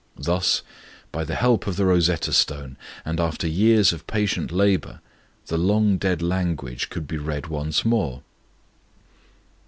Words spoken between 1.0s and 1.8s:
by the help of